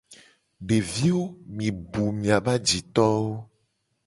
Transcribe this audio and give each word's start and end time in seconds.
Deviwo 0.67 1.23
mi 1.55 1.67
bu 1.91 2.03
miabe 2.19 2.49
ajitowo. 2.57 3.33